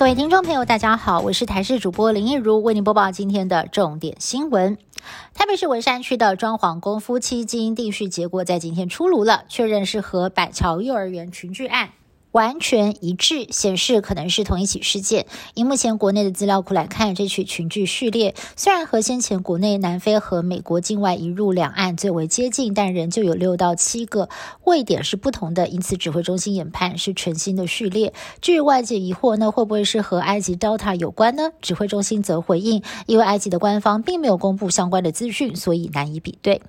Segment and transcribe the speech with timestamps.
[0.00, 4.78] 各位听众朋友，大家好，我是台视主播林一如，为您播报今天的重点新闻。
[5.34, 11.90] 台北市文山区的装潢工夫妻基因定序结果在今天出炉了，确认是和百桥幼儿园群聚案。
[12.32, 15.26] 完全一致，显示可能是同一起事件。
[15.54, 24.28] 以目前国内的资料库来看，这起群聚序列虽然和先前国内南非和美国境外移入两岸最为接近，但仍旧有六到七个
[24.64, 25.66] 位点是不同的。
[25.68, 28.12] 因此，指挥中心研判是全新的序列。
[28.40, 31.50] 至于外界疑惑，那会不会是和埃及 Delta 有关呢？
[31.60, 36.62] 指挥中心则回应，因为埃及的官方并没有公布相关的资讯，所以难以比对。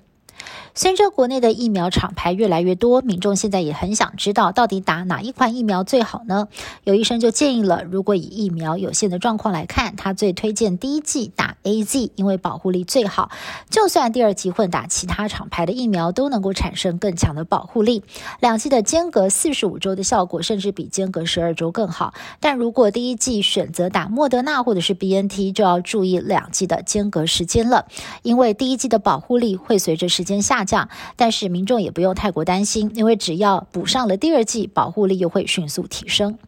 [0.74, 6.48] 随着国内的疫苗厂牌越来越多，民众现在也很想知道，到底打哪一款疫苗最好呢？
[6.84, 13.30] 有医生就建议了，如果以疫苗有限的状况来看，他最推荐第一剂打 A Z，因为保护力最好。
[13.68, 18.02] 就算第二剂混打其他厂牌的疫苗，都能够产生更强的保护力。
[18.40, 22.14] 两剂的间隔四十五周的效果，甚至比间隔十二周更好。
[22.40, 27.84] 但如果第一剂选择打莫德纳或者是 B N T，就要注意两剂的间隔时间了，
[28.22, 30.61] 因为第一剂的保护力会随着时间下。
[30.64, 36.38] 降，但是民众也不用太过担心，因为只要补上了第二剂，保护力又会迅速提升。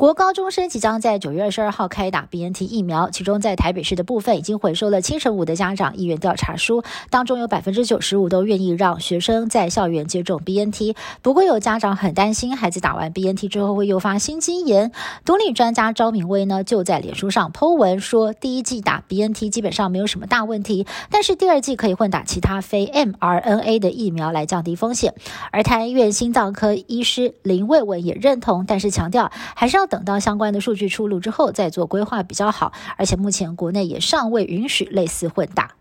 [0.00, 10.96] 国高中生即将在九月二十二号开打 BNT 疫苗，其中在台北市的部分已经回收了七成五的家长意愿调查书，当中有百分之九十五都愿意让学生在校园接种 BNT。
[11.20, 14.90] 不过有家长很担心孩子打完 BNT 之后会诱发心肌炎。
[15.26, 25.12] 独立专家赵明威呢就在脸书上 Po 文说，第一季打 BNT 基本上没有什么大问题，但是第二季可以混打其他非 mRNA 的疫苗来降低风险。
[25.52, 29.89] 而台医院心脏科医师林卫文也认同，但是强调还是要。
[29.90, 35.72] 等到相关的数据出炉之后再做规划比较好，而且目前国内也尚未允许类似混搭。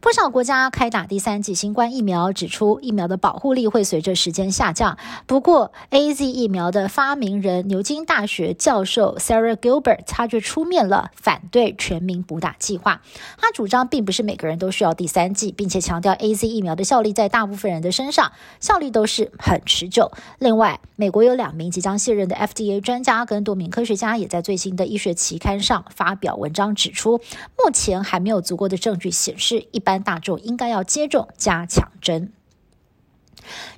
[0.00, 4.98] 不少国家开打第三剂新冠疫苗，指出疫苗的保护力会随着时间下降。
[5.26, 13.00] 不过，A Z 疫苗的发明人牛津大学教授 Sarah Gilbert 他却出面了反对全民补打计划。
[13.38, 20.12] 他主张并不是每个人都需要第三剂，并且强调 A Z 疫苗的效力在大部分人的身上，效力都是很持久。
[20.38, 27.18] 另外，美国有两名即将卸任的 F D A 专家跟多名科学家也在最新的医学期刊上发表文章，指出
[27.56, 30.02] 目前还没有足够的证据显示一一般。
[30.02, 32.32] 大众应该要接种加强针。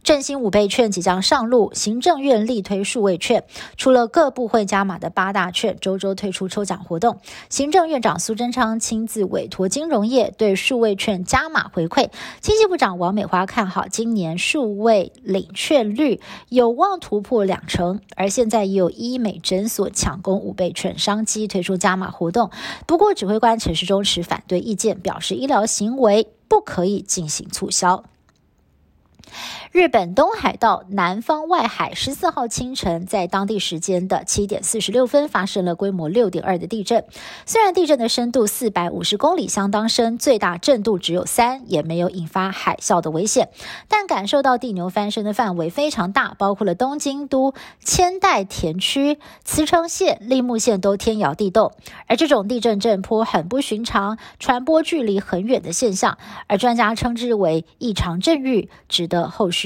[0.02, 3.44] 振兴五倍券即将上路，行政院力推数位券，
[3.76, 7.18] 除了各部会加码的八大券，周周推出抽奖活动。
[7.48, 12.10] 行政院长苏贞昌亲自委托金融业对数位券加码回馈。
[12.40, 22.50] 经济部长王美花看好今年数位领券率有望突破两成，而现在也有医美诊所抢攻五倍券商机，推出加码活动。
[22.86, 28.04] 不过指挥官陈时中持反对意见，表示医疗行为不可以进行促销。
[29.76, 37.04] 日本东海道南方外海十四号清晨，在当地时间的七点四十六分，发生了规模六点二的地震。
[37.44, 43.50] 虽然地震的深度四百五十公里，相当深，最大震度只有三，也没有引发海啸的危险，
[43.86, 47.52] 但感受到地牛翻身的范围非常大，包括了东京都
[47.84, 51.72] 千代田区、茨城县、立木县都天摇地动。
[52.06, 56.16] 而这种地震震波很不寻常，传播距离很远的现象，
[56.46, 59.65] 而专家称之为异常震域，值得后续